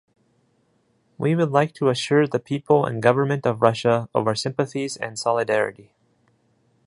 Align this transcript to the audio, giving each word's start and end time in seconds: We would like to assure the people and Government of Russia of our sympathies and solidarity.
We 1.19 1.35
would 1.35 1.51
like 1.51 1.75
to 1.75 1.89
assure 1.89 2.25
the 2.25 2.39
people 2.39 2.85
and 2.87 3.03
Government 3.03 3.45
of 3.45 3.61
Russia 3.61 4.09
of 4.15 4.25
our 4.25 4.33
sympathies 4.33 4.97
and 4.97 5.19
solidarity. 5.19 5.91